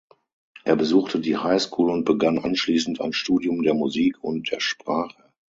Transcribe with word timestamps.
Er 0.63 0.75
besuchte 0.75 1.19
die 1.19 1.37
Highschool 1.37 1.91
und 1.91 2.05
begann 2.05 2.39
anschließend 2.39 2.99
ein 3.01 3.13
Studium 3.13 3.61
der 3.61 3.75
Musik 3.75 4.17
und 4.23 4.49
der 4.51 4.59
Sprache. 4.59 5.15